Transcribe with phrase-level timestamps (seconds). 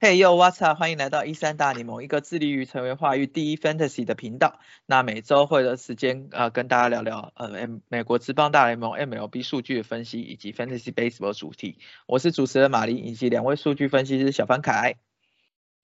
[0.00, 0.78] Hey yo，What's up？
[0.78, 4.60] 欢迎来到一三大联盟，一个致力于成为华语第一 Fantasy 的频道。
[4.84, 7.48] 那每周会的时间呃跟大家聊聊呃
[7.88, 11.78] 美国职棒大联盟 MLB 数据的分析以及 Fantasy Baseball 主题。
[12.04, 14.96] 我是主持人玛丽以及两位数据分析师小凡凯，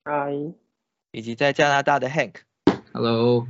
[0.03, 0.31] 嗨，
[1.11, 2.35] 以及在加拿大的 Hank。
[2.93, 3.47] Hello，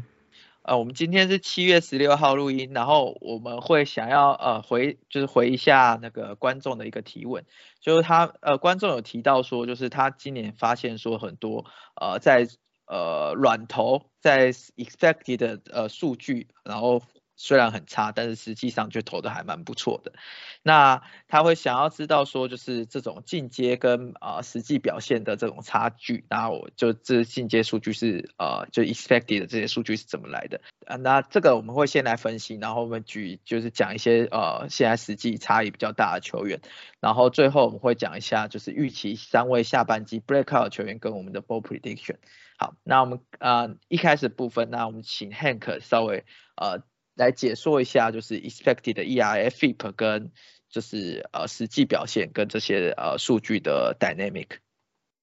[0.64, 7.44] 呃，我们今天是七月十六号录音，然后我们会想要呃回就是回一下那个观众的一个提问，
[7.80, 11.66] 就是他呃观众有提到说，就是他今年发现说很多
[12.00, 12.48] 呃在
[12.86, 17.02] 呃软投在 expected 呃数据，然后
[17.42, 20.14] 虽然很差，但是实际上就投的还蛮不错的。
[20.62, 30.62] 那他会想要知道说，就是这种进阶跟呃实际表现的这种差距，那我就这进阶数据是呃就 expected 的这些数据是怎么来的？
[30.86, 36.62] 啊，那这个我们会先来分析，然后我们举就是讲一些呃现在实际差异比较大的球员，
[37.00, 42.18] 然后最后我们会讲一下就是预期三位下半季 breakout 球员跟我们的 ball prediction。
[42.58, 46.84] 好，那我们呃一开始部分，那我们请 Hank 稍微呃
[47.22, 50.32] 来解说一下，就是 expected 的 ERA、FIP 跟
[50.72, 54.48] 就是呃实际表现跟这些呃数据的 dynamic。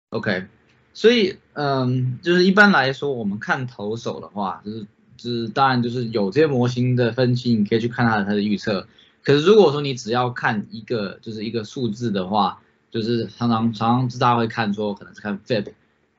[0.10, 0.48] OK，
[0.94, 8.88] 所以嗯，就是一般来说，我们看投手的话，就是就是当然就是有这些模型的分析，你可以去看它的它的预测。
[9.24, 15.72] 可是如果说你只要看一个就是一个数字的话，就是常常常常大家会看说，可能是看 FIP、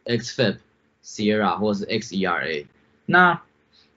[0.07, 0.57] xFIP、
[1.05, 2.67] Sierra 或者是 xERA。
[3.05, 3.43] 那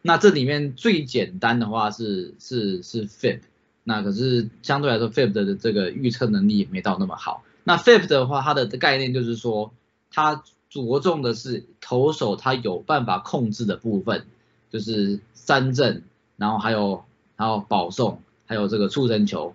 [0.02, 3.42] 那这里面最简单的话是是是 FIP，
[3.83, 7.44] 那可是相对来说 FIP 的这个预测能力也没到那么好。
[7.64, 9.73] 那 FIP 的话，它的概念就是说，
[10.11, 14.25] 它着重的是投手他有办法控制的部分，
[14.72, 16.03] 就是三振，
[16.38, 17.03] 然后还有
[17.36, 19.53] 还有保送，还有这个触身球，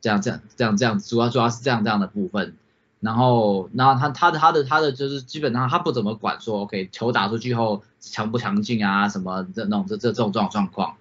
[0.00, 2.56] 这样这样这样这样，主要主要是这样这样的部分。
[3.04, 10.96] 然后，然后他他的他的他的就是基本上他不怎么管说，OK 球打出去后强不强劲啊，什么这那种这这这种这种状况。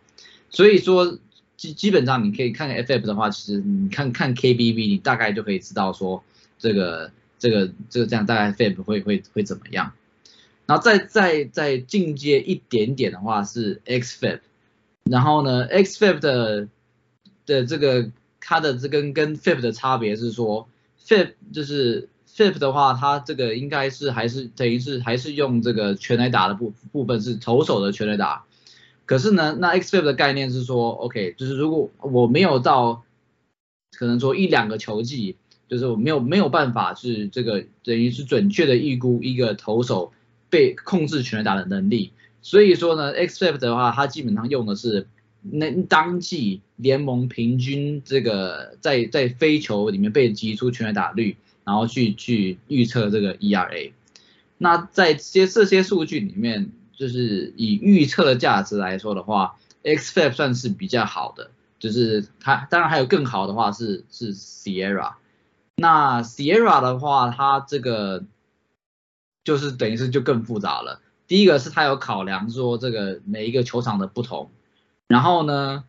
[0.49, 1.17] 所以说
[1.55, 6.21] 基基本上你可以看看 FF 的话，其实你看看 KBB，你大概就可以知道说
[6.59, 7.09] 这个
[7.39, 9.93] 这个这个这样大概 FF 会会会怎么样。
[10.65, 14.41] 然后再再再进阶一点点的话是 XFIP，
[15.05, 16.67] 然后呢 XFIP 的
[17.45, 18.09] 的这个
[18.41, 20.67] 它的这跟跟 FIP 的差别是说。
[21.05, 28.45] FIP 就是 FIP 的话，它这个应该是还是等于是还是用这个全垒打的部部分是投手的全垒打，
[29.05, 33.03] 可是呢，那 XFIP 的概念是说，OK，就是如果我没有到
[33.97, 35.35] 可能说一两个球季，
[35.67, 40.13] 就是我没有没有办法是这个等于是准确的预估一个投手
[40.49, 45.07] 被控制全垒打的能力，所以说呢，XFIP 的话，它基本上用的是。
[45.43, 53.91] 那当季联盟平均这个在在非球里面被击出全垒打率，然后去去预测这个 ERA。
[54.57, 65.15] 那在这些这些数据里面，就是以预测的价值来说的话，XFIP 算是比较好的，就是它当然还有更好的话是是 Sierra。
[65.75, 68.23] 那 Sierra 的话，它这个
[69.43, 71.01] 就是等于是就更复杂了。
[71.27, 74.49] 第一个是它有考量说这个每一个球场的不同。
[75.13, 75.83] 然后呢，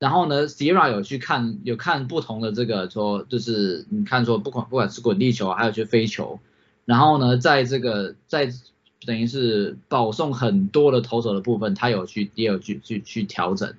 [0.00, 6.40] 然后呢，Sierra 有去看，有看不同的这个说，就是你看说不管不管是滚地球还有去飞球，
[6.84, 8.50] 然后呢，在这个在
[9.06, 13.72] 等于是保送很多的投手的部分，他有去也有去去去调整，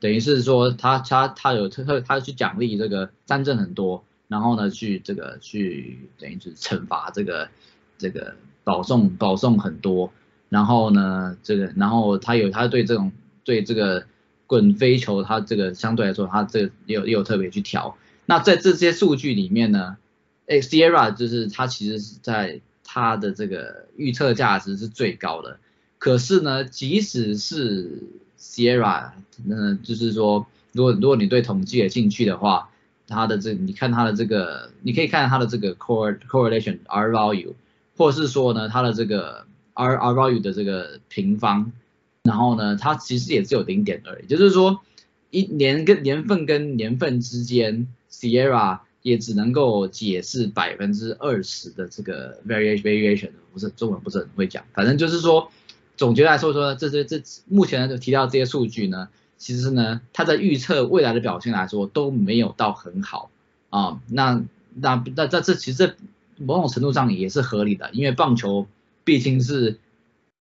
[0.00, 7.50] 等于是说他他他有特特他去奖励这个三振很多，然后呢去这个去等于是惩罚这个
[7.98, 10.10] 这个保送保送很多，
[10.48, 13.12] 然后呢这个然后他有他对这种。
[13.44, 14.04] 对这个
[14.46, 17.96] 滚飞球，它这个相对来说，它这个也有也有特别去调。
[18.26, 19.96] 那在这些数据里面呢，
[20.46, 25.58] 哎，Sierra 就是它其实是在它的这个预测价值是最高的。
[25.98, 28.02] 可是呢，即使是
[28.38, 29.10] Sierra，
[29.44, 32.70] 那就是说，如果如果你对统计有兴趣的话，
[33.08, 37.54] 它的这你看它的这个，你可以看它的这个 core correlation R value，
[37.96, 41.72] 或是说呢，它的这个 R R value 的这个平方。
[42.22, 44.80] 然后呢，它其实也只有零点而已，就是说
[45.30, 55.50] 一年跟年份跟年份之间，Sierra 也只能够解释百分之二十的这个 variation variation，不是中文不是很会讲，反正就是说，
[55.96, 63.32] 总结来说说，这这这目前就提到这些数据呢，其实呢，它在预测未来的表现来说都没有到很好
[63.70, 64.40] 啊，那
[64.74, 65.96] 那那这这其实
[66.36, 68.68] 某种程度上也是合理的，因为棒球
[69.02, 69.80] 毕竟是。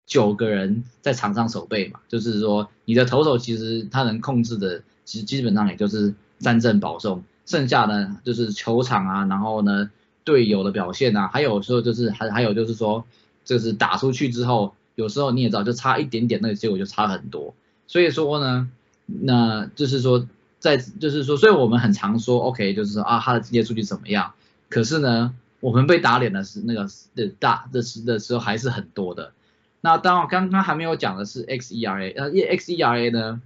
[0.09, 9.91] 九个人在场上守备嘛，就是说你的投手其实他能控制的，其实基本上也就是三振保送，剩下呢就是球场啊，然后呢
[10.25, 13.05] 队友的表现啊，还有时候就是还还有就是说，
[13.45, 17.55] 就是打出去之后，有时候你也知道就差一点点，那个结果就差很多。
[17.87, 18.69] 所以说呢，
[19.07, 20.27] 那就是说
[20.59, 24.33] 在就是说，所以我们很常说 OK，就是说啊他的这些数据怎么样，
[24.69, 25.35] 可是呢。
[25.61, 29.33] 我们被打脸的是那个的大的时的时候还是很多的。
[29.81, 33.41] 那当然刚刚还没有讲的是 xERA，呃，xERA 呢，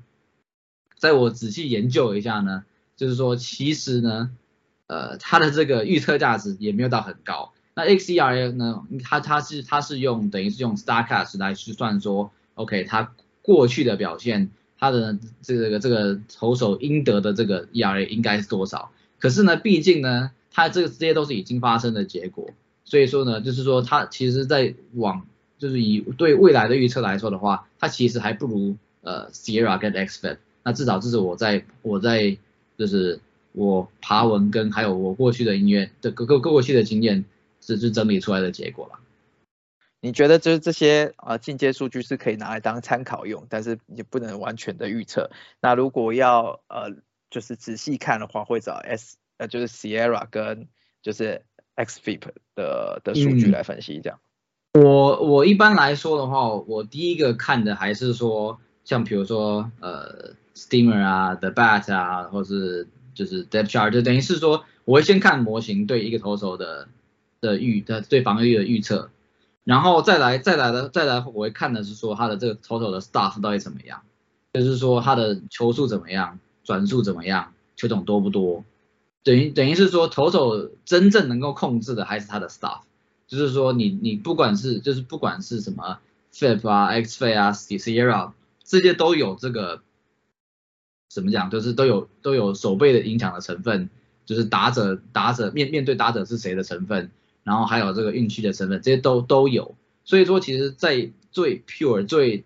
[0.98, 2.64] 在我仔细研究一下呢，
[2.96, 4.30] 就是说其实呢，
[4.86, 7.52] 呃，它的这个预测价值也没有到很高。
[7.74, 18.90] 那 xERA 呢，它它是它是用等于是用 Starcast 来去算说，OK，它过去的表现，它的这个这个投手应得的这个 ERA 应该是多少？
[19.18, 20.30] 可是呢，毕竟呢。
[20.54, 22.50] 它这个这些都是已经发生的结果，
[22.84, 25.26] 所以说呢，就是说它其实在往
[25.62, 30.38] 就是以对未来的预测来说的话，它其实还不如呃 Sierra 跟 Xfit。
[30.64, 32.36] 那至少这是我在我在
[32.76, 33.20] 就是
[33.52, 37.24] 我爬文跟还有我过去的音乐的各各过去的经验，
[37.60, 38.98] 是是整理出来的结果了。
[40.00, 45.30] 你觉得就是这些啊进阶数据是可以拿来当参考用，但是也不能完全的预测。
[45.60, 46.96] 那如果要呃
[47.30, 49.16] 就是仔细看的话，会找 S。
[49.38, 50.68] 呃，就是 Sierra 跟
[51.00, 51.42] 就是
[51.74, 52.20] Xfip
[52.54, 54.20] 的的数据来分析这样。
[54.72, 66.88] 我我一般来说的话，我第一个看的还是说，像比如说呃 Steamer 啊，The Bat 啊，或是就是 Depth Chart，就等于是说，我会先看模型对一个投手的
[67.42, 69.10] 的预的对防御的预测，
[69.64, 74.00] 然后再来再来的再来我会看的是说他的这个投手的 Stuff 到底怎么样，
[74.54, 78.64] 就是说他的球速怎么样，转速怎么样，球种多不多。
[79.22, 82.80] 等于等于是说，投手真正能够控制的还是他的 staff，
[83.32, 86.00] 就是说你你不管是就是不管是什么
[86.34, 88.32] FIP 啊、XFIP 啊、Sierra
[88.62, 89.80] 这些都有这个
[91.08, 93.88] 怎么讲，就是都有都有手背的影响的成分，
[94.26, 97.10] 就是打者打者面面对打者是谁的成分，
[97.42, 99.74] 然后还有这个运气的成分，这些都都有。
[100.04, 102.44] 所以说，其实，在最 pure 最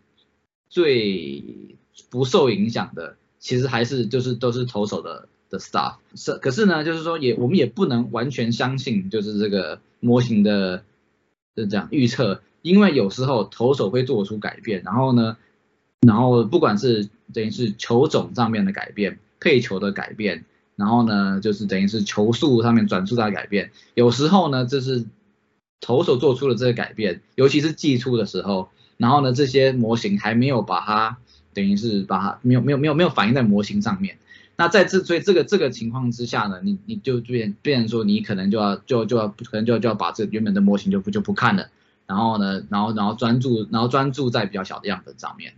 [0.69, 1.77] 最
[2.11, 5.29] 不受影响的，其实还是就是都是投手的。
[5.59, 10.85] Stuff 是，可是呢，就是说也我们也不能完全相信，就是这个模型的
[11.55, 15.37] 就这样预测，因为有时候投手会做出改变，然后呢，
[16.07, 20.45] 然后不管是等于是球种上面的改变，配球的改变，
[20.77, 25.07] 然后呢，就是等于是球速上面转速的改变，有时候呢，就是
[25.81, 31.19] 投手做出了这个改变，尤其是寄出的时候，然后呢，这些模型还没有把它
[31.55, 34.19] 等于是把它没有没有没有没有反映在模型上面。
[34.59, 41.69] 那在这所以这个这个情况之下呢，你你就变变说你可能就要就就要可能就就要把这原本的模型就不就不看了，
[42.07, 45.53] 然后呢，然后然后专注然后专注在比较小的样本上面，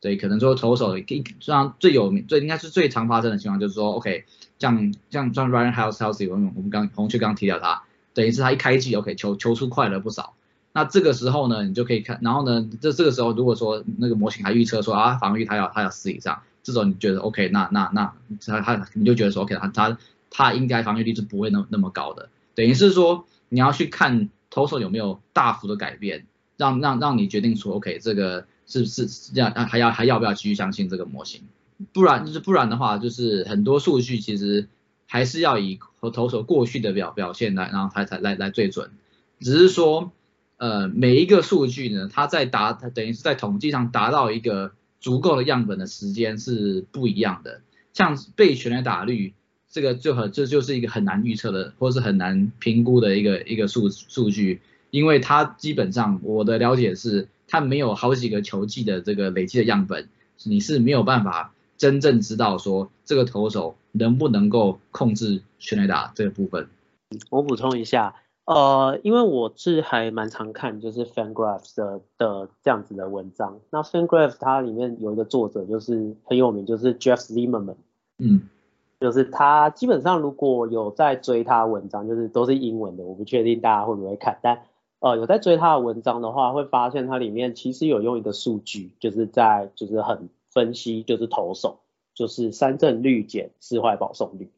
[0.00, 4.24] 对，可能说投手一像最有名最应该是最常发生的情况就是说，OK，
[4.58, 7.82] 像像像 Ryan House Healthy，我们我们刚红雀刚提到他，
[8.14, 10.32] 等于是他一开机 OK 球球速快了不少，
[10.72, 16.40] 那这个时候呢，你就可以看，然后呢，这这个时候如果说那个模型还预测说啊防御他要他要四以上。
[16.68, 19.98] 这种你觉得 OK，那那那他他你就觉得说 OK，他他
[20.28, 26.26] 他应该防御力是不会那那么高的，等于是说你要去看投手有没有大幅的改变，
[26.58, 31.40] 让让让你决定说 OK，这个是不是要还要还要不要继续相信这个模型，
[31.94, 34.68] 不然就是不然的话，就是很多数据其实
[35.06, 38.90] 还是要以和投手过去的表表现来，然后才才来来最准，
[39.40, 40.12] 只是说
[40.58, 44.72] 呃每一个数据呢，它在达它等于是在统计上达到一个。
[45.00, 47.60] 足够的样本的时间是不一样的，
[47.92, 49.34] 像被全垒打率，
[49.70, 60.08] 这个就很这就是一个很难预测的，或是很难评估的一个一个数数据，因为它基本上我的了解是，它没有好几个球季的这个累积的样本，
[60.44, 66.68] 你是没有办法真正知道说这个投手能不能够控制全垒打这个部分。
[67.30, 68.14] 我补充一下。
[68.48, 77.74] 呃，因为我是还蛮常看就是 Fangraphs 的的这样子的文章，那 Fangraphs 它里面有一个作者就是很有名，就是 Jeff Zimmerman，
[78.16, 78.48] 嗯，
[79.00, 84.62] 就是他基本上如果有在追他文章，就是都是英文的，我不确定大家会不会看，但
[85.00, 91.80] 呃有在追他的文章的话，会发现它里面其实有用一个数据，就是在就是很分析就是投手，
[92.14, 94.50] 就是三振率减四坏保送率，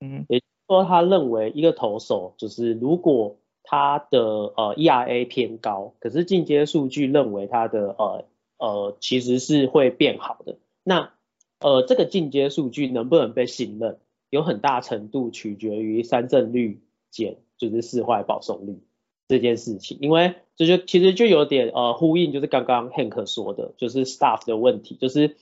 [0.00, 0.40] 嗯，也。
[0.66, 8.24] 说他认为一个投手就是如果他的呃 ERA 偏高，可是进阶数据认为他的呃
[8.58, 10.56] 呃其实是会变好的。
[10.82, 11.12] 那
[11.60, 13.98] 呃这个进阶数据能不能被信任，
[14.30, 18.82] 有很大程度取决于三振率减就是四坏保送率。
[19.28, 25.34] 这件事情，因为这就其实就有点呃呼应，就是刚刚 Hank 说的，就是 staff 的问题，就是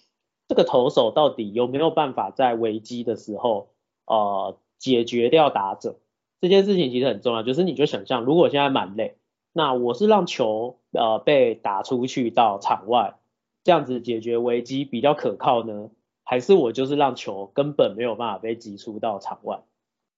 [0.48, 3.68] 这个投手到底有没有办法在危机的时候
[4.06, 5.96] 呃解决掉打者。
[6.42, 9.16] 这件事情其实很重要，就是你就想象如果现在蛮累，
[9.54, 13.14] 那我是让球呃被打出去到场外，
[13.62, 15.88] 这样子解决危机比较可靠呢，
[16.22, 19.62] 还是我就是让球根本没有办法被击出到场外，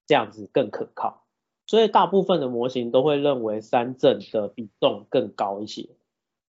[0.05, 1.23] 这样子更可靠？
[1.65, 5.87] 所以大部分的模型都会认为三振的比重更高一些，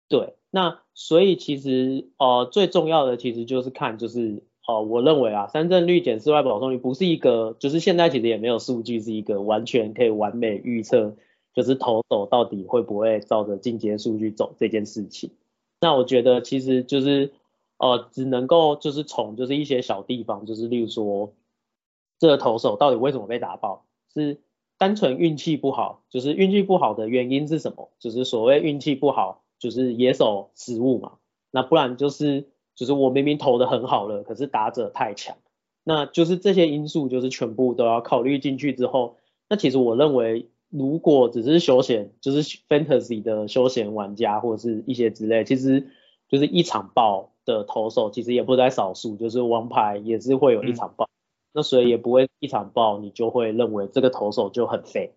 [0.10, 11.16] 对，那所以其实呃最重要的其实就是看就是哦我认为啊三振率减室外保送率不是一个就是现在其实也没有数据是一个完全可以完美预测
[11.56, 15.32] 就是投手到底会不会照着进阶数据走这件事情，
[15.82, 17.32] 那我觉得其实就是
[17.80, 21.34] 呃只能够就是从就是一些小地方就是例如说
[22.20, 24.40] 这个投手到底为什么被打爆是。
[24.80, 27.90] 单纯运气不好，就是运气不好的原因是什么？
[27.98, 31.14] 就是所谓运气不好，就是野手失误嘛。
[31.50, 32.48] 那不然就是
[32.78, 35.36] 就是我明明投的很好了，可是打者太强。
[35.84, 39.18] 那就是这些因素就是全部都要考虑进去之后，
[39.50, 45.88] 那其实我认为，如果只是休闲，就是 fantasy 的休闲玩家或者是一些之类，其实
[46.30, 51.10] 就是一场爆的投手其实也不在少数，就是王牌也是会有一场爆。
[51.54, 55.14] 那所以也不会一场爆，你就会认为这个投手就很废，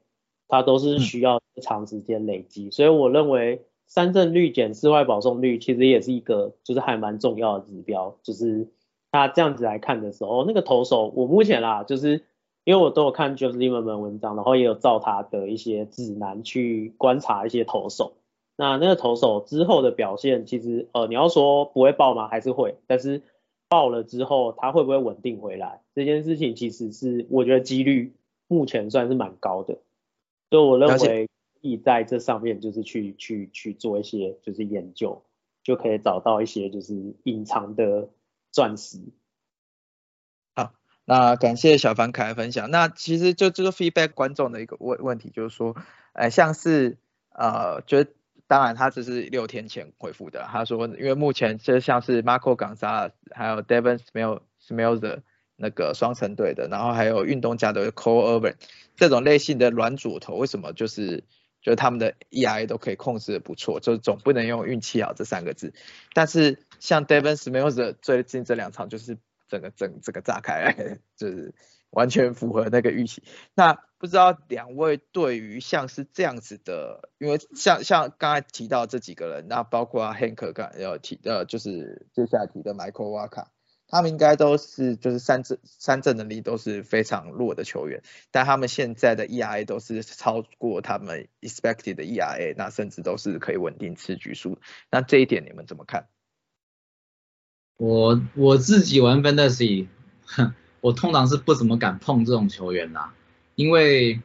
[0.48, 2.70] 他都是需要长时间累积。
[2.70, 8.16] 所以我认为三振率减室外保送率其实也是一个就是还蛮重要的指标。
[8.22, 8.68] 就是
[9.12, 12.22] 他这样子来看的时候，那个投手我目前啦，就是
[12.64, 18.14] 因为我都有看 Joseph Liman 文章，然后也有照他的一些指南去观察一些投手。
[18.56, 22.28] 那那个投手之后的表现，其实呃你要说不会爆吗？
[22.28, 23.20] 还是会，但是。
[23.72, 25.80] 爆了之后，他会不会稳定回来？
[25.94, 28.12] 这件事情其实是我觉得几率
[28.48, 29.78] 目前算是蛮高的，
[30.50, 31.28] 所以我认为
[31.60, 35.24] 可以在这上面就是去去去做一些就是研究，
[35.62, 38.08] 就可以找到一些就是隐藏的
[38.50, 38.98] 钻石。
[40.54, 40.74] 好，
[41.04, 42.70] 那感谢小凡凯的分享。
[42.70, 45.76] 那其实就这个 feedback 观众的一个问问题，就是说，
[46.12, 46.98] 呃，像是
[47.30, 48.10] 呃，觉得。
[48.46, 50.42] 当然，他只是六天前回复的。
[50.50, 55.22] 他说，因为目前就像是 Marco g o n z a l e 还有 Devon Smell，Smell 的
[55.54, 58.56] 那个双城队的，然后还有运动家的 Cole Urban
[58.96, 61.22] 这种类型的软左投，为什么就是
[61.62, 65.72] 就是他们的 EIA 都可以控制的不错，就是总不能用运气好这三个字。
[66.14, 71.54] 但是像 Devon s m i l l s 最近这两场就是整个整这个炸开来，就是。
[71.92, 73.24] 完全符合那个预期。
[73.52, 83.46] 那不知道两位对于像是这样子的，因为像像刚才提到这几个人，那包括 Hank 刚要提呃，就是接下来提的 Michael Waka，
[83.90, 94.58] 他们应该都是就是三振三振能力都是非常弱的球员，但他们现在的 ERA 都是超过他们 expected 的 ERA，那甚至都是可以稳定吃局数。
[94.90, 96.06] 那这一点你们怎么看？
[97.76, 99.88] 我我自己玩 Fantasy，
[100.24, 100.54] 哼。
[100.82, 103.12] 我通常是不怎么敢碰这种球员啦，
[103.54, 104.22] 因为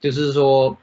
[0.00, 0.78] 就是说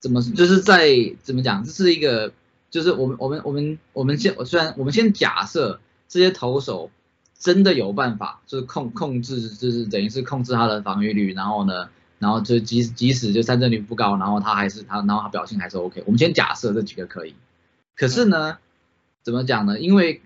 [0.00, 0.88] 怎么就是在
[1.20, 2.32] 怎么讲，这是一个
[2.70, 6.90] 就是我们我们我们我们先虽然我们先假设这些投手
[7.38, 17.34] 真的有办法，就是控控制就是等于是控制他的防御率，然后呢，然后就即即使就三振率不高，然后他还是他然后他表现还是 OK，我们先假设这几个可以，
[17.94, 18.58] 可是呢
[19.22, 19.78] 怎么讲呢？
[19.78, 20.22] 因为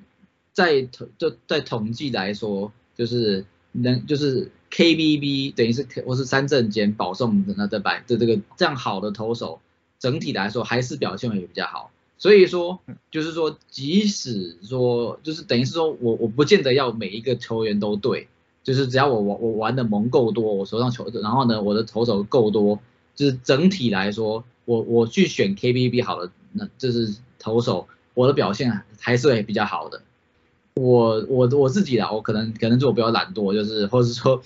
[0.53, 2.73] 在统就在统计来说。
[2.95, 9.63] 就是能就是 KBB 等于是我是三振减保送的那的百的这个这样好的投手，
[9.99, 11.91] 整体来说还是表现也比较好。
[12.23, 18.29] 所以说就是说，即使说就是等于是说我我不见得要每一个球员都对，
[18.63, 22.79] 就是只要我我我玩的盟够多，我手上球然后呢我的投手够多，
[23.17, 30.01] 就是整体来说我我去选 KBB 好了，那就是投手我的表现还是会比较好的。
[30.75, 34.41] 我我我自己啦，我可能可能是我比较懒惰，就是或者是说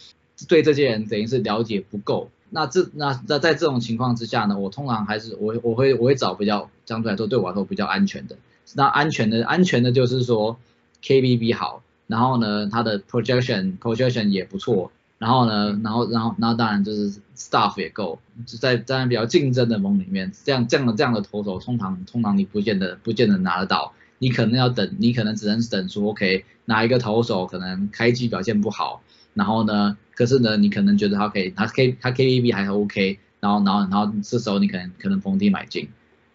[0.49, 2.31] 对这些人等于是了解不够。
[2.51, 8.37] 那这那那在这种情况之下呢，我通常还是我我会我会找比较相对来说对我来说比较安全的。
[8.75, 10.59] 那安全的安全的就是说
[11.03, 23.93] KBB 好，然后呢它的 projection projection 也不错，然后呢然后然后然后当然就是 staff 也够，就在在比较竞争的盟里面，这样这样的这样的投手通常通常你不见得不见得拿得到。
[24.19, 29.03] 你可能要等，你可能只能等说，OK，哪一个投手可能开机表现不好，
[29.35, 35.91] 然后呢，可是呢，你可能觉得他可以，他 K 他 KBB 还 OK，然后然后然后这时候你可能可能逢低买进，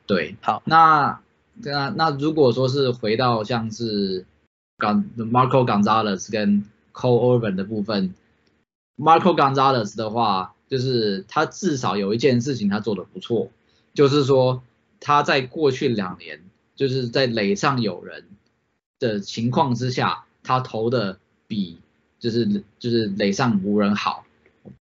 [0.06, 1.20] 对，好，那
[1.56, 4.26] 那那如果说是回到像是
[4.78, 8.14] 港 Marco Gonzalez 跟 Cole Urban 的部分
[8.98, 13.50] ，Marco Gonzalez 的话，就是他至少有一件事情他做的不错，
[13.96, 14.62] 就是说
[15.00, 16.42] 他在过去两年
[16.76, 18.26] 就是在垒上有人
[19.00, 21.80] 的情况之下，他投的比
[22.22, 24.24] 就是就是垒上无人好。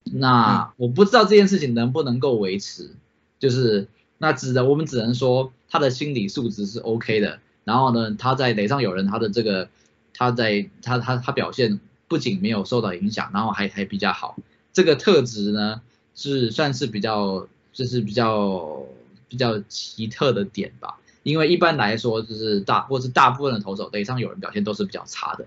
[0.04, 2.92] 那我不知道这件事情能不能够维持，
[3.40, 7.40] 就是那只能我们只能说他的心理素质是 OK 的。
[7.64, 9.70] 然后呢，他在垒上有人，他的这个
[10.14, 14.38] 他在他他他表现不仅没有受到影响，然后还还比较好。
[14.74, 15.82] 这个特质呢
[16.16, 18.84] 是算是比较就是比较
[19.30, 20.98] 比较奇特的点吧。
[21.24, 25.46] 因为一般来说就是大或是大部分的投手垒上有人表现都是比较差的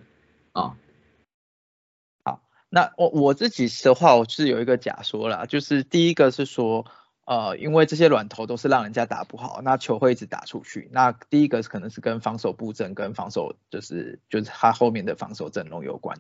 [0.53, 0.75] 啊。
[2.75, 6.87] 那我我自己的话，我是有一个假说啦，就是第一个是说，
[7.27, 10.89] 呃，因为这些软头都是让人家打不好，那球会一直打出去。
[10.91, 16.17] 那第一个可能是跟防守布阵跟防守就是就是他后面的防守阵容有关。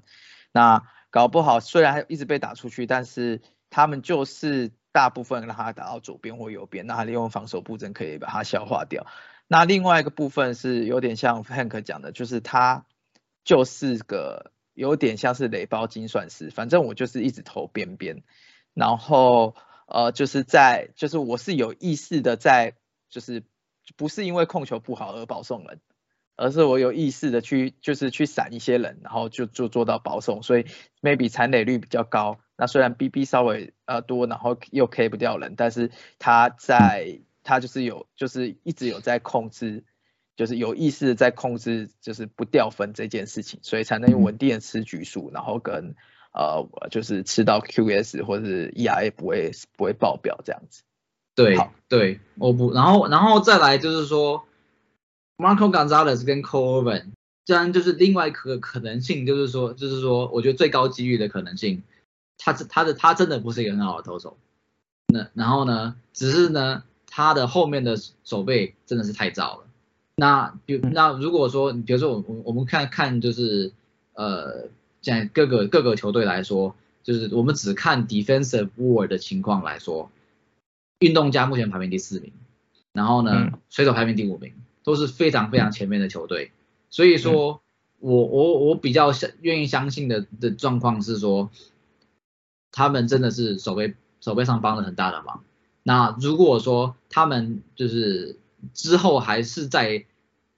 [0.52, 3.40] 那搞不好虽然一直被打出去，但是
[3.70, 9.06] 他们就是大部分让他打到左边或右边，那他利用防守布阵可以把它消化掉。
[9.48, 12.84] 那另外一个部分是有点像 Hank 讲的，就是他
[13.42, 14.51] 就是个。
[14.74, 18.22] 有点像是雷包金算师，反正我就是一直投边边，
[18.74, 19.54] 然后
[19.86, 22.74] 呃就是在就是我是有意识的在
[23.10, 23.42] 就是
[23.96, 25.80] 不是因为控球不好而保送人，
[26.36, 30.66] 而是我有意识的去就是去闪一些人，然后就就做到保送，所以
[31.02, 32.38] maybe 残垒率比较高。
[32.56, 39.84] 那虽然 BB 稍微呃多，然后又 K 不掉人，但是他在他就是有就是一直有在控制。
[40.36, 45.94] 就是有意识的在控制，就是不掉分这件事情，所以才能稳定的吃局数，然后跟
[46.32, 50.82] 呃就是吃到 QS 或者是 ERA 不会不会爆表这样子。
[51.34, 51.56] 对
[51.88, 54.44] 对，我不，然后然后再来就是说
[55.38, 57.12] ，Marco Gonzalez 跟 Cole Irvin，
[57.44, 61.82] 这样就是另外一个可能性，就是说就是说，我觉得最高几率的可能性，
[62.36, 64.36] 他是他的他真的不是一个很好的投手，
[65.06, 69.66] 那然后呢，只是呢他的后面的手背真的是太糟了。
[70.22, 73.72] 那比那如果说，比如说我我我们看看就是
[74.14, 74.68] 呃，
[75.00, 80.12] 在各个各个球队来说，就是我们只看 defensive war 的情况来说，
[81.00, 82.32] 运动家目前排名第四名，
[82.92, 84.52] 然后呢，水手排名第五名，
[84.84, 86.52] 都是非常非常前面的球队。
[86.88, 87.60] 所以说，
[87.98, 91.50] 我我我比较相愿意相信的的状况是说，
[92.70, 95.42] 他们真的是手背手背上帮了很大的忙。
[95.82, 98.36] 那如果说他们就是
[98.72, 100.04] 之后还是在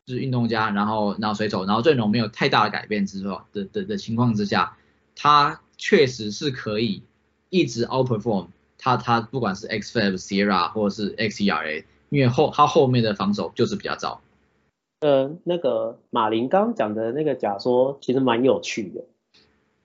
[0.07, 4.77] 就是运动家，然后然后水手，然后阵容没有太大的改变之后的的的情况之下，
[5.17, 7.03] 他确实是可以
[7.49, 14.21] 一直 outperform 他他不管是 xFAB Sierra 或者是 xERA，因为后他后面的防守就是比较糟。
[15.01, 19.05] 呃，那个马林刚讲的那个假说其实蛮有趣的，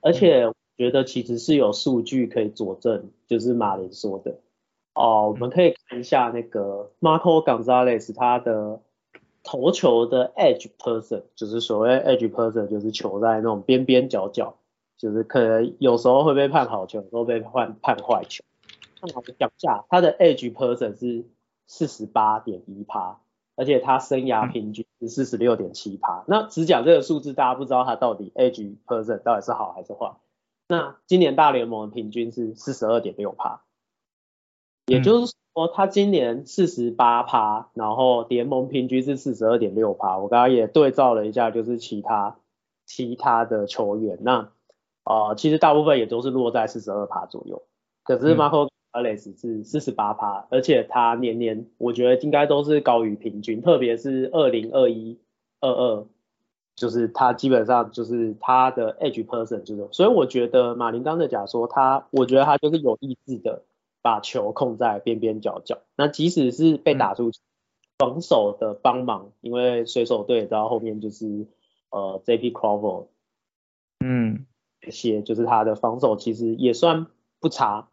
[0.00, 4.38] 而且我觉得其实是有数据可以佐证，就是马林说的。
[4.94, 8.80] 哦，我们可以看一下那个 Marco Gonzalez 他的
[9.42, 14.56] 投球的 edge person，就是所谓 edge person，就是球在那种边边角角，
[14.96, 18.44] 就是可能有时候会被判好球，有时候被判判坏球。
[19.00, 21.24] 看他的脚下，他的 edge person 是
[21.66, 23.18] 四十八点一趴，
[23.56, 26.24] 而且他生涯平均是四十六点七趴。
[26.26, 30.12] 那只讲这个数字，大家不知道他到底 edge person 到底是好还是坏。
[30.68, 33.62] 那今年大联盟的平均是四十二点六趴。
[34.86, 40.18] 也就是说，他今年四十八趴，然后联盟平均是四十二点六趴。
[40.18, 42.36] 我刚刚也对照了一下，就是其他
[42.86, 44.50] 其他的球员，那
[45.04, 47.62] 呃，其实大部分也都是落在四十二趴左右。
[48.04, 55.18] 可是 Marco Alex 是四十八趴，而且他年年我觉得应该都是高于平均，特别是二零二一、
[55.60, 56.06] 二二，
[56.76, 63.62] 就是他基本上就是他的 Edge Person 就是，所以我觉得马林刚的假说，他我觉得他就是有意志的。
[64.02, 67.30] 把球控在边边角角，那即使是被打出
[67.98, 71.46] 防守的帮忙，因为水手队到后面就是
[71.90, 72.50] 呃 J.P.
[72.50, 73.06] Crawford，
[74.00, 74.46] 嗯，
[74.86, 77.06] 一些就是他的防守其实也算
[77.40, 77.88] 不差，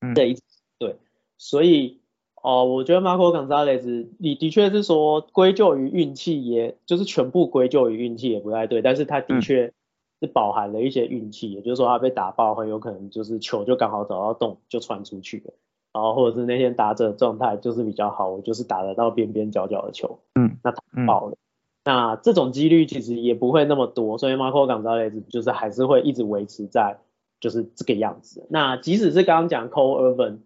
[0.00, 0.36] 嗯，对，
[0.78, 0.96] 对，
[1.36, 2.00] 所以
[2.42, 9.72] 哦，我觉得 Marco Gonzalez，你的确是说归咎于运气，也就是全部归咎于运气也不太对，但是他的确。
[10.20, 15.52] 是饱含了一些运气，也就是说他被打爆很有可能就是球就刚好找到洞就传出去了，
[15.92, 21.36] 然后或者是那天打者状态就是比较好，我就是打得到边边角角的球，嗯，那他爆了，
[21.84, 26.98] 那这种几率其实也不会那么多，所以 Marco Gonzalez 就是还是会一直维持在
[27.38, 28.46] 就是这个样子。
[28.48, 30.38] 那即使是刚刚讲 Cole Irvin，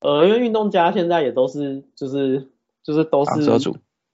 [0.00, 2.50] 呃，因为运动家现在也都是就是
[2.82, 3.44] 就是都是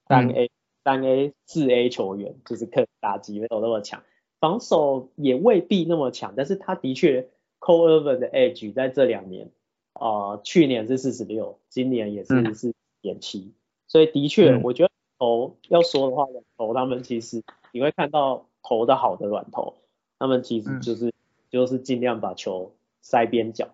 [0.09, 0.51] 三 A
[0.85, 4.03] 三 A 四 A 球员，就是可打击没有那么强。
[4.41, 9.51] 防守也未必那么强，但是他的确 Cole Irvin 的 edge 在这两年，
[9.95, 13.53] 啊，去年是四十六，今年也是是点七，
[13.87, 14.63] 所以的确，嗯。
[14.63, 19.75] 我觉得投要说的话，软头他们其实你会看到投的好的软头，
[20.19, 20.81] 他们其实嗯。
[20.81, 21.13] 就是、
[21.51, 23.69] 就是尽量把球塞边角，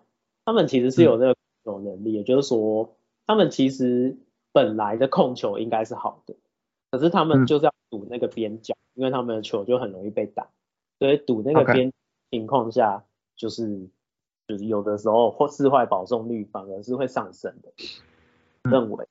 [0.45, 2.95] 他们其实是有这个控球能力，也就是说，
[3.27, 4.17] 他们其实
[4.51, 6.35] 本来的控球应该是好的，
[6.91, 7.45] 可是他们嗯。
[7.45, 10.47] 就是要赌那个边角，因为他们的球就很容易被打，
[10.99, 11.91] 所以赌那个边
[12.31, 13.03] 情况下，
[13.35, 13.87] 就是
[14.47, 17.71] 就是有的时候或四坏保送率反而是会上升的，
[18.69, 19.07] 认为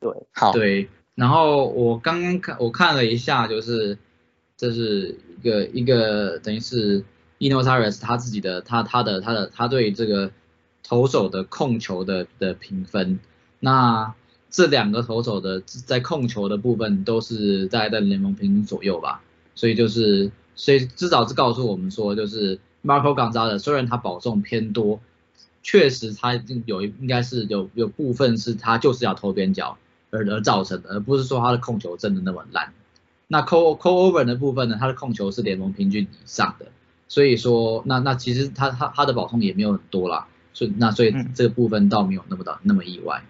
[0.00, 3.98] 对，好，对，然后我刚刚看我看了一下，就是
[4.56, 7.04] 这是一个一个等于是
[7.38, 10.30] Inosaurus 他自己的他他的他的他对这个
[10.82, 13.18] 投手的控球的的评分，
[13.60, 14.14] 那
[14.50, 19.22] 这两个投手的在控球的部分都是大概在联盟平均左右吧，
[19.54, 25.00] 所以就是所以至少是告诉我们说，就是 Marco Gonzalez 虽然他保送偏多，
[25.62, 26.34] 确实他
[26.66, 29.78] 有应该是有有部分是他就是要投边角。
[30.08, 32.72] 而而造成的，而不是说他的控球真的那么烂。
[33.26, 36.66] 那 call call over 的部分呢，他的控球是联盟平均以上的，
[37.08, 43.24] 所以说那那其实他他他的保送也没有很多啦，所以那所以嗯这个部分倒没有那么的那么意外。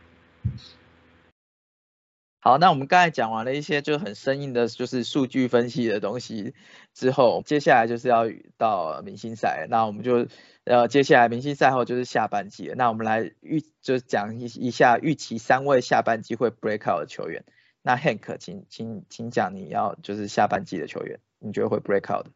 [2.46, 6.54] 好，那我们刚才讲完了一些就很生硬的，就是数据分析的东西
[6.94, 10.28] 之后，接下来就是要到明星赛，那我们就
[10.62, 17.42] 呃接下来明星赛后就是下半季了，那我们来预就讲一一下预期三位下半季会 break out 的球员。
[17.82, 22.30] 那 Hank，请请请讲你要就是下半季的球员，你觉得会 break out 的？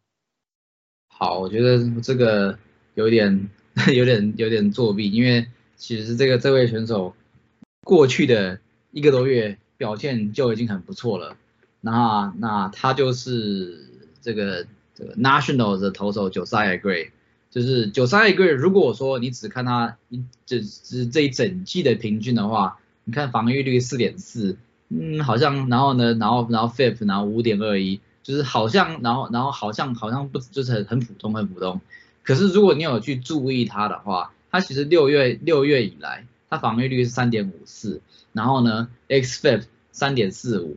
[1.06, 2.58] 好，我觉得这个
[2.94, 3.48] 有点
[3.94, 5.46] 有点有点作弊，因为
[5.76, 7.14] 其实这个这位选手
[7.84, 8.58] 过去的
[8.90, 11.38] 一个多月表现就已经很不错了。
[11.80, 13.86] 那那他就是
[14.20, 17.08] 这个这个 National 的投手 Josiah Gray，
[17.50, 24.58] 就是 Josiah Gray，如果说你只看他一这这这一整季的平均的话，你看防御率四点四，
[24.90, 28.00] 嗯，好像然后呢，然后然后 FIP 然后五点二一。
[28.22, 31.80] 就是好像，然后然后好像好像不就是很很普通很普通，
[32.22, 39.62] 可是如果你有去注意他的话，他其实六月六月以来，他防御率是三点五四，然后呢 xFIP
[39.92, 40.76] 三点四五，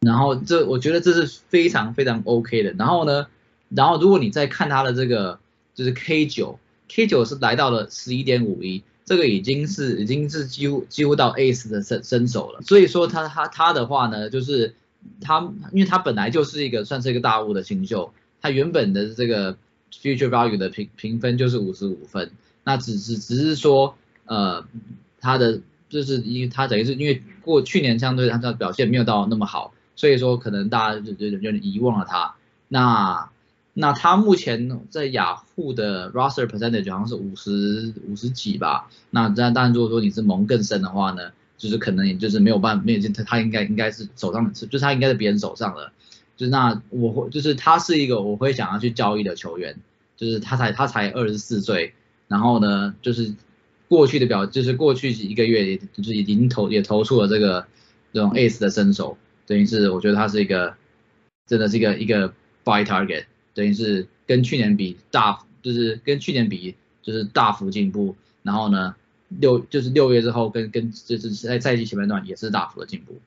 [0.00, 3.26] 然后这我觉得这是非常非常 OK 的，然后呢，
[3.68, 5.38] 然后如果你再看他的这个
[5.74, 14.74] 就是 K 九，K 九是来到了十一点五一，这个已经是已经是几乎几乎到 Ace 的身身手了，所以说他他他的话呢，就是。
[15.20, 19.54] 他因为他本来就是一个算是一个大物的新秀，他原本的这个
[19.92, 22.30] future value 的评评分就是五十五分，
[22.64, 24.64] 那只是只是说呃
[25.20, 32.34] 他的就是因为他等于是因为过去年相对他的表现没有到那么好，所以说可能大家就有点有点遗忘了他。
[32.68, 33.30] 那
[33.72, 41.32] 那他目前在雅虎的 roster percentage 好像是五十五十几吧，那当当然如果说你是蒙更深的话呢？
[41.56, 45.92] 就是可能也就是没有办法，没有他他应该应该是手上的，就是他应该是别人手上了。
[46.36, 49.76] 就是那我会就是他是一个我会想要去交易的球员，
[50.16, 51.94] 就是他才他才二十四岁，
[52.26, 53.32] 然后呢就是
[53.88, 57.66] 过去的表就是过去一个月就是已经投也投出了这个
[58.12, 59.16] 这种 ace 的身手，
[59.46, 60.74] 等于是我觉得他是一个
[61.46, 62.32] 真的是一个一个
[62.64, 68.94] buy target，等于是跟去年比大就是跟去年比就是大幅进步，然后呢。
[69.40, 73.20] 六就是六月之后跟跟就是在赛季前半段也是大幅的进步。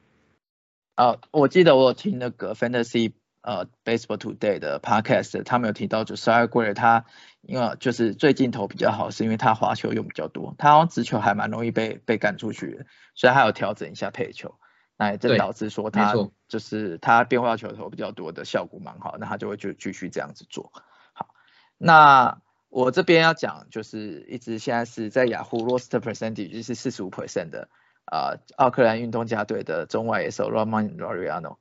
[0.95, 3.11] 呃，我记得我听那个 Fantasy
[3.47, 7.05] 呃 Baseball Today 的 Podcast，他们有提到就是 a g r 他
[7.41, 14.59] 因为就是最近投比较好，是因为他滑球用比较多，他好像直球还蛮容易被被赶出去的，所以他有调整一下配球，
[14.97, 16.13] 那也正导致说他
[16.49, 20.73] 就是他变化球投比较多的效果蛮好，那他就会就继续这样子做。
[21.13, 21.29] 好，
[21.77, 22.41] 那。
[22.69, 27.69] 我这边要讲就是一直现在是在雅虎 roster percentage 是四十五 percent 的
[28.03, 31.55] 啊，奥克兰运动家队的中外野手 Roman Laureano。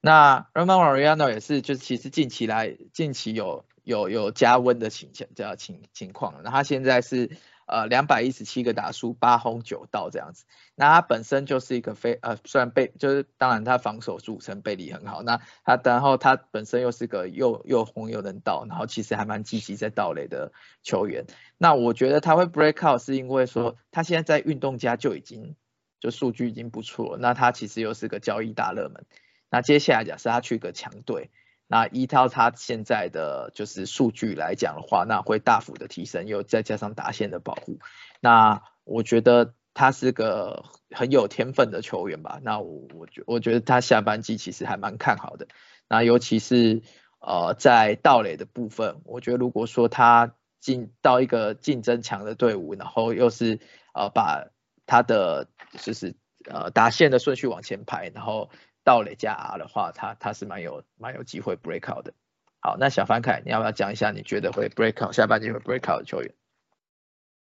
[0.00, 7.30] 那 Roman Laureano 也是就是其实近期来近期有有有加温的情这样情情况，那他现在是
[7.66, 10.44] 呃两百一十七个打数八轰九盗这样子。
[10.74, 21.26] 那他本身就是一个非呃虽然被就是当然他防守著称背力很好，那他然后他本身又是个又又轰又能盗，然后其实还蛮积极在盗垒的球员。
[21.58, 25.56] 那我觉得他会 break out 是因为说他现在在运动家就已经
[26.00, 29.04] 就数据已经不错，那他其实又是个交易大热门。
[29.50, 31.30] 那接下来假设他去个强队，
[31.66, 37.78] 那依照他现在的就是数据来讲的话，那会大幅的提升，又再加上打线的保护，
[38.20, 39.54] 那我觉得。
[39.72, 42.40] 他是个很有天分的球员吧？
[42.42, 45.46] 那我我觉我觉得他下半季其实还蛮看好的。
[45.88, 46.82] 那尤其是
[47.20, 53.60] 呃在盗垒的部分，我觉得如果说他进到一个竞争强的队伍，然后又是
[53.94, 54.48] 呃把
[54.86, 55.46] 他的
[55.78, 56.16] 就是
[56.50, 58.50] 呃打线的顺序往前排，然后
[58.84, 62.12] 盗垒加 R 的话，他他是蛮有蛮有机会 break out 的。
[62.60, 66.34] 好，那小凡凯，你要不要讲一下你觉得会 break out 下半季会 break out 的球员？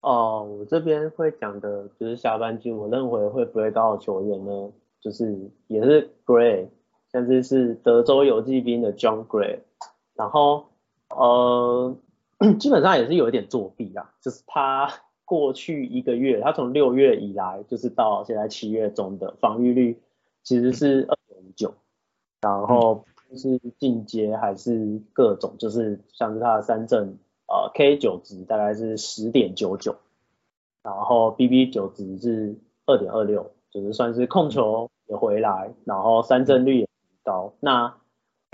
[0.01, 6.69] 哦，我这边会讲的就是下半季我认为会 break out 的球员呢，就是也是 Gray，
[7.11, 9.59] 甚至是德州游骑兵的 John Gray，
[10.13, 10.69] 然后
[11.09, 11.95] 呃
[12.59, 14.91] 基本上也是有一点作弊啦，就是他
[15.23, 19.99] 过去一个月，他从六月以来就是到现在七月中的防御率
[20.43, 21.07] 其实是，
[22.41, 23.05] 然后。
[23.37, 27.17] 是进阶还是各种，就是像是它的三证，
[27.47, 29.97] 呃，K 九值大概是十点九九，
[30.83, 36.87] 然后 BB 九值是二点二六，就是算是控球也回来，然后三振率也
[37.25, 37.51] 高。
[37.59, 37.95] 那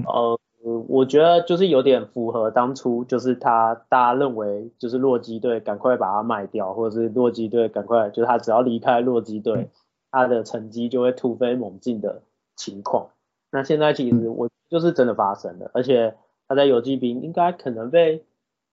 [0.08, 0.40] 呃，
[0.88, 9.70] 我觉得就是有点符合当初就是他大家认为就是洛基队赶快把它卖掉，或者是洛基队赶快就是他只要离开洛基队，
[10.10, 12.24] 他的成绩就会突飞猛进的
[12.56, 13.10] 情况。
[13.52, 14.50] 那现在其实我。
[14.70, 16.16] 就是真的发生了，而且
[16.48, 18.24] 他在游击兵应该可能被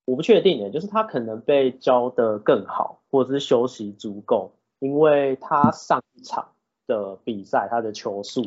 [0.04, 6.52] 我不确定的，就是他可能被教的更好，或者是休息足够，因为他上一场
[6.86, 8.46] 的比赛他的球速，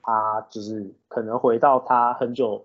[0.00, 2.64] 他就是可能回到他很久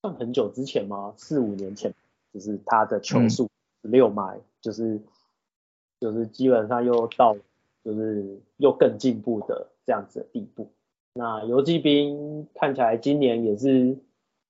[0.00, 1.12] 算很久之前吗？
[1.18, 1.92] 四五年前，
[2.32, 3.50] 就是他的球速
[3.82, 5.02] 六迈，就是
[6.00, 7.36] 就是基本上又到
[7.84, 10.70] 就是又更进步的这样子的地步。
[11.14, 13.98] 那游击兵看起来今年也是，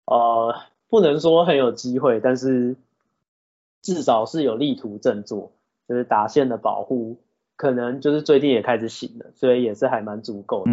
[0.07, 0.55] 呃，
[0.89, 2.77] 不能说很有机会，但是
[3.83, 5.53] 至少是有力图振作，
[5.89, 7.17] 就是打线的保护，
[7.57, 10.71] 可能就是最近也开始醒了，所以也是还蛮足够的。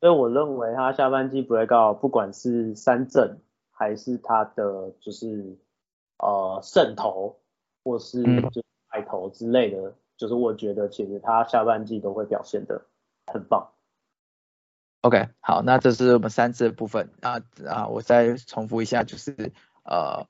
[0.00, 3.38] 所以我认为他下半季 break out，不管是三振
[3.70, 5.56] 还是他的就是
[6.18, 7.36] 呃胜投
[7.84, 12.82] 或是就败投之类的，就是我觉得其实他下半季都会表现的
[13.32, 13.68] 很棒。
[15.00, 19.52] OK，好，那这是我们三次的部分那啊，我再重复一下，就是
[19.84, 20.26] 呃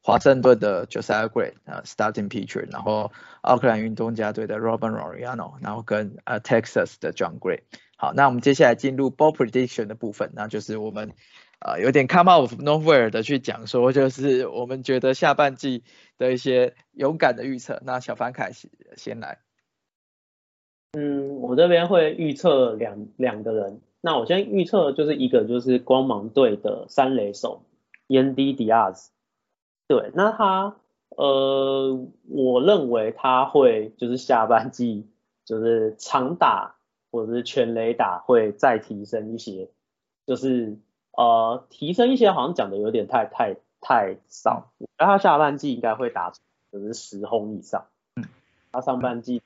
[0.00, 3.10] 华盛顿的 Josei Gray 啊 starting pitcher，然后
[3.40, 7.62] 奥克兰运动家队的 Robin Roriano，然后跟呃 Texas 的 John Gray。
[7.96, 11.12] 好，那我们接下来进入 ball prediction 的部分，那就是我们
[11.58, 15.82] 呃有点 come out of nowhere 的去讲说，就是我们觉得下半季
[16.16, 17.82] 的一些勇敢的预测。
[17.84, 19.38] 那小凡凯先先来。
[20.96, 23.80] 嗯，我这边会预测两两个人。
[24.00, 27.62] 那我先预测就是一个就是光芒队的三垒手
[28.06, 29.08] Yandy Diaz。
[29.88, 30.76] 对，那他
[31.08, 35.06] 呃，我认为他会就是下半季
[35.44, 36.76] 就是长打
[37.10, 39.70] 或者是全垒打会再提升一些，
[40.26, 40.78] 就是
[41.12, 44.70] 呃提升一些好像讲的有点太太太少。
[44.98, 46.32] 那他下半季应该会打
[46.70, 47.86] 就是十轰以上。
[48.14, 48.24] 嗯，
[48.70, 49.42] 他上半季。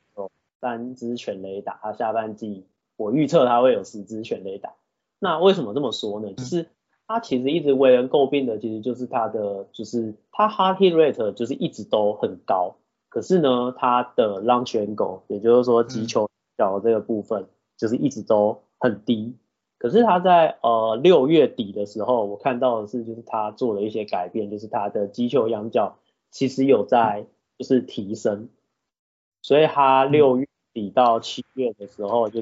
[0.61, 2.66] 三支全雷打，他下半季
[2.97, 4.75] 我预测他会有十支全雷打。
[5.18, 6.33] 那为什么这么说呢？
[6.33, 6.68] 就是
[7.07, 12.77] 他其实一直为人诟病的，其实就是他的，就是他 hard hit rate 就是一直都很高，
[13.09, 19.37] 可是呢，他的 launch angle，也就是说击球角这个部分，就是一直都很低。
[19.79, 25.99] 可是他在呃六月底的时候，我看到的是，就是他做了一些改变，就是他的击球仰角
[26.33, 28.49] 其实有在就是提升。
[29.40, 30.48] 所以他六月
[30.79, 32.41] 底到七月的时候，就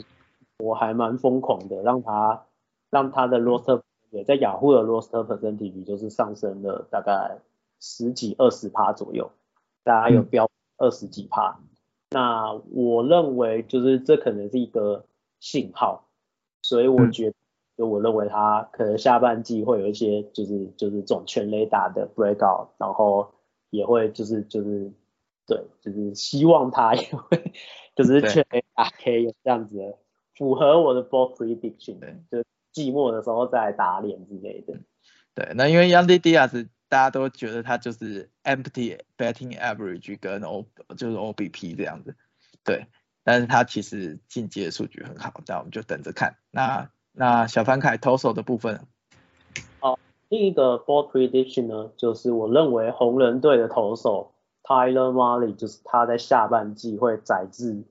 [0.58, 2.44] 我还蛮疯狂的，让他
[2.90, 7.38] 让他的 roster 也在雅虎的 roster percentage 就是上升了大概
[7.80, 9.30] 十几二十趴左右，
[9.84, 11.58] 大家有标二十几趴。
[12.10, 15.06] 那我认为就是这可能是一个
[15.40, 16.04] 信号，
[16.60, 17.34] 所以我觉得
[17.78, 23.32] 就我认为他可能下半季会有一些就是就是这种全雷达的 breakout，然后
[23.70, 24.92] 也会就是就是。
[25.46, 27.52] 对，就是希望他也会，
[27.94, 29.94] 就是全 A 打 K 有这样子，
[30.34, 32.38] 符合我的 ball prediction，就
[32.74, 34.74] 寂寞的时候再打脸之类的。
[35.34, 42.16] 对，那因为 Yandy Diaz 大家都觉得他就是 empty batting average 跟 O 就是 OBP 这样子，
[42.64, 42.86] 对，
[43.22, 46.36] 但是他其实进阶的数据很好，那我们就等着看。
[46.50, 48.80] 那那小凡凯投手的部分，
[49.80, 49.96] 哦，
[50.28, 54.32] 另一个 ball prediction 呢，就是我认为红人队的投手。
[54.66, 57.84] Tyler Molly 就是他在下半季会载至，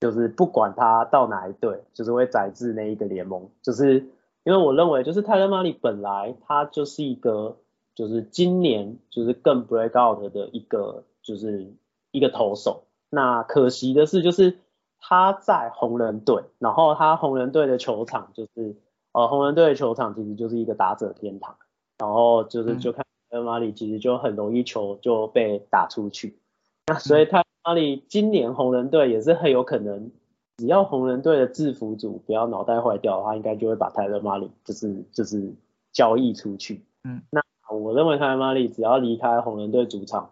[0.00, 3.48] 就是不管他到哪一队，就是会载至那一个联盟。
[3.62, 4.06] 就是
[4.44, 7.56] 因为我认为，就是 Tyler Molly 本来他就是一个，
[7.94, 11.72] 就是今年就是更 break out 的一个，就是
[12.10, 12.84] 一个投手。
[13.08, 14.58] 那可惜的是，就是
[15.00, 18.76] 他在红人队，然后他红人队的球场就是，
[19.12, 21.56] 呃，红人队的球场其实就是一个打者天堂，
[21.98, 23.06] 然后就是就看。
[23.30, 26.36] 泰马里其实就很容易球就被打出去，
[26.86, 30.10] 那所以泰马里今年红人队也是很有可能
[30.56, 35.54] 只要红人队的制服组不要脑袋坏掉的话，应该就会把泰勒马里就是就是
[35.92, 36.84] 交易出去。
[37.04, 37.40] 嗯，那
[37.74, 40.30] 我认为泰勒马里只要离开红人队主场，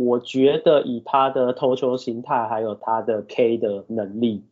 [0.00, 4.44] 我觉得以他的投球形态还有他的 K 的能力，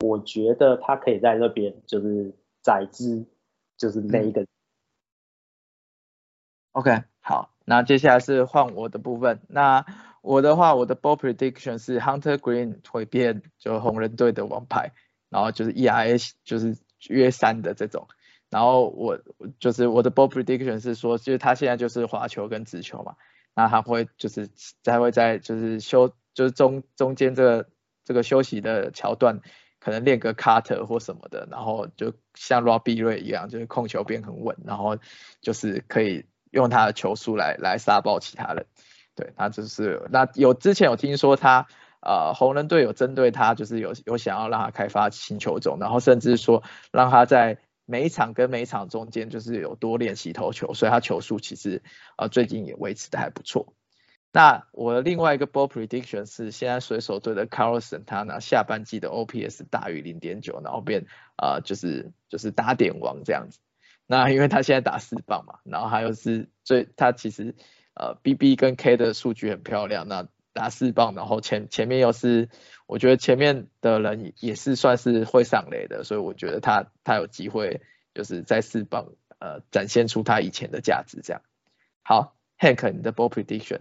[0.00, 3.24] 我觉得他可以在那边就是宰之，
[3.78, 4.44] 就是那一个。
[6.72, 7.02] OK，好，
[7.64, 9.40] 那接下来是换我的部分。
[9.48, 9.84] 那
[10.20, 14.92] 我的话，我的 ball prediction 是 Hunter Green 会变就红人队的王牌，
[15.28, 16.76] 然后就是 ERA 就是
[17.08, 18.06] 约三的这种。
[18.50, 19.18] 然后我
[19.58, 23.16] 就是我的 ball prediction 是说，就是他现在就是滑球跟直球嘛，
[23.54, 24.48] 那他会就是
[24.82, 27.68] 才会在就是休就是中中间这个
[28.04, 29.40] 这个休息的桥段，
[29.80, 34.98] 可能练个 cutter 或什么的，然后就像 Robbie Ray 一样，就是控球变很稳，然后
[35.40, 36.26] 就是可以。
[36.52, 38.66] 用他的球速来来杀爆其他人，
[39.16, 41.66] 对，他就是那有之前有听说他
[42.00, 46.62] 呃红人队有针对他，就是有有想要让他开发新球种，然后甚至说
[46.92, 51.82] 让他在每一场跟每一场中间就是有多练习投球，所以他球速其实
[52.16, 53.74] 呃最近也维持的还不错。
[54.34, 63.58] 那我的另外一个 ball prediction 是现在水手队的 Carlson 他呢下半季的 OPS 大于零点九，然后变呃就是就是打点王这样子。
[64.12, 67.54] 那因为他现在打四棒嘛，然后还有是最他其实
[67.94, 72.50] 呃 BB 跟 K 的数据很漂亮，那打四棒，然后前前面又是
[72.86, 77.80] 我觉得前面的人也是算是会上雷的，所以我觉得他他有机会
[78.12, 79.06] 就是在四棒
[79.38, 81.40] 呃展现出他以前的价值这样。
[82.02, 83.80] 好，Hank 你的 ball prediction？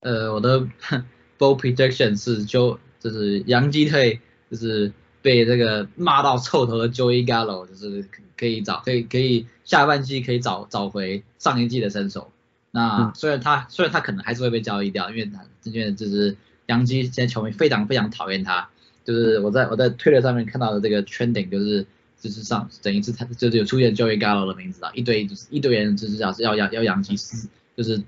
[0.00, 0.62] 呃，我的
[1.38, 4.92] ball prediction 是就就是杨基退就是。
[5.26, 8.08] 被这个骂到臭头的 Joey Gallo，就是
[8.38, 12.30] 可以找可以可以下半季可以找找回上一季的身手。
[12.70, 16.36] 那虽然他虽然他可能还是会被交易掉，因为他因为就是
[16.66, 18.68] 杨基现在球迷非常非常讨厌他。
[19.04, 21.84] 就是我在我在推特上面看到的这个圈顶，就是
[22.20, 28.00] 就是上等于是他就是有出现 Joey Gallo 的名字啊，一堆就是一堆人就是要要要要杨基撕，就是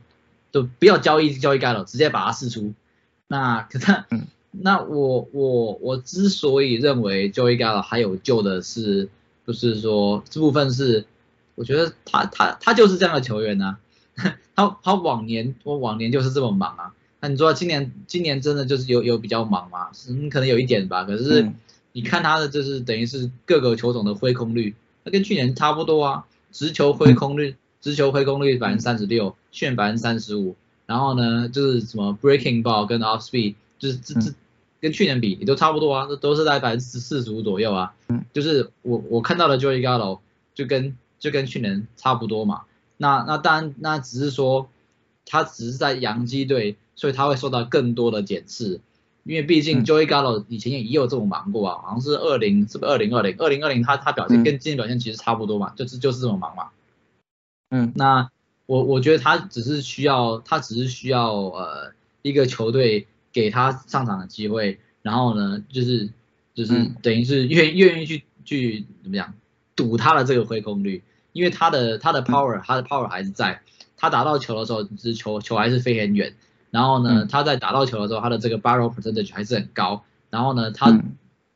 [0.52, 2.72] 就不要交易交易 Gallo，直接把他释出。
[3.26, 4.04] 那可是。
[4.61, 9.09] 那我我我之所以认为 Joey Gallo 还有救的是，
[9.47, 11.05] 就是说这部分是，
[11.55, 13.79] 我觉得他他他就是这样的球员啊，
[14.57, 19.88] 他他往年我往年就是这么忙啊，那你说今年今年真的就是有有比较忙吗？
[20.09, 21.53] 嗯，可能有一点吧，可是
[21.92, 33.55] 你看他的就是等于是各个球种的挥空率，那跟去年差不多啊，直球挥空率直球挥空率百分之三十六，旋百分之三十五，然后呢就是什么 breaking ball 跟 off speed。
[33.79, 34.33] 就是这这
[34.81, 37.95] 跟去年比也都差不多啊，都都是在百分之四十五左右啊。
[38.09, 40.21] 嗯，就是我我看到的 Joey Gallo
[40.55, 42.62] 就跟就跟去年差不多嘛。
[42.97, 44.69] 那那当然那只是说
[45.27, 48.81] 他只是在洋基队，所以他会受到更多的检视，
[49.25, 56.69] 因为毕竟 Joey Gallo 以前也也有这种忙过啊，好像是二零是不是二零二零二零二零他他表现跟今年表现其实差不多嘛，就是就是这么忙嘛。
[57.71, 58.31] 嗯，那
[58.67, 63.09] 我我觉得他只是需要他只是需要呃一个球队。
[63.33, 66.11] 给他上场的机会，然后呢，就是
[66.55, 69.35] 就是等于是愿愿意去去怎么讲
[69.77, 73.62] 赌他的这个挥空率，因为他的他的 power 他的 power 还是在，
[73.97, 76.35] 他打到球的时候，是球球还是飞很远，
[76.71, 81.03] 然后呢，他在打到球的时候，他的这个 barrel percentage 还是很高，然后呢，他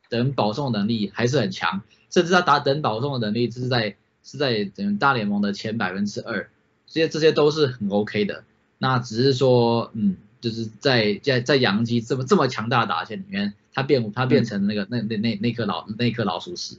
[0.09, 6.49] 等保送能力还是很强，甚至他打等保送的能力是在是在整大联盟的前百分之二，
[6.87, 8.45] 这些这些都是很 OK 的，
[8.79, 10.17] 那只是说嗯。
[10.43, 16.79] 就是在在在杨基这么这么强大的打线里面，他变他变成那个那那那那颗老那颗老鼠屎。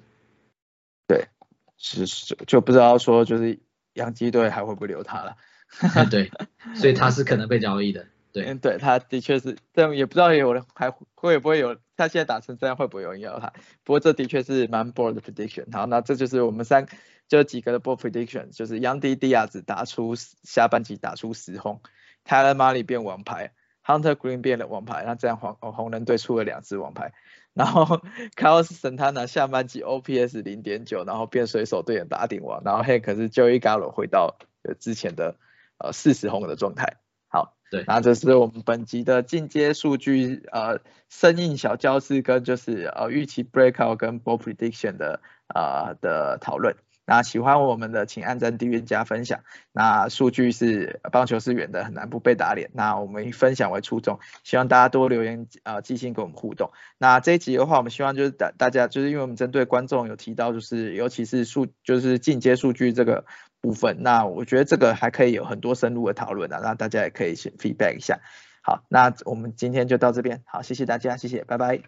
[1.08, 1.30] 对，
[1.78, 3.60] 是是就不知道说就是
[3.93, 5.36] 杨基队还会不会留他了。
[6.12, 6.30] 对，
[6.76, 8.06] 所以他是可能被交易的。
[8.32, 13.54] 对，对，他的确是，但也不知道有人还会不会有他现在打成这样会不会有人要他。
[13.84, 15.71] 不过这的确是蛮 bold 的 prediction。
[15.71, 16.88] 好，那这就是我们三
[17.28, 21.82] 就几个的 bold prediction，就是杨迪迪亚子打出下半季打出十轰。
[22.23, 23.51] 泰勒马里变王牌
[23.86, 27.11] ，Hunter Green 变了王牌，那这样黄红人队出了两只王牌，
[27.53, 28.01] 然后
[28.36, 34.38] Carlos Santana 下半季 OPS 零点九，然后变水手队的打顶王，然后 Hank 是 Joey Gallo 回到
[34.80, 35.36] 之前的
[35.78, 36.97] 呃四十红的状态。
[37.28, 45.19] 好，对，那这是我们本集的进阶数据呃生硬小教室跟就是呃预期 breakout 跟 ball prediction 的
[45.53, 46.76] 呃的讨论。
[47.06, 49.41] 那喜欢我们的，请按赞、订阅、加分享。
[49.72, 52.70] 那数据是棒球是远的，很难不被打脸。
[52.74, 56.72] 那我们以分享为初衷，希望大家多留言啊，寄信跟我们互动。
[56.97, 63.26] 那这一集的话，我们希望就是大大家，就是因为我们针对观众有提到，就是尤其是数，就是进阶数据这个
[63.60, 63.97] 部分。
[63.99, 68.20] 那我觉得这个还可以有很多深入的讨论啊，那大家也可以先 feedback 一下。
[68.62, 71.82] 好，那我们今天就到这边，好，谢谢大家，谢谢，拜拜。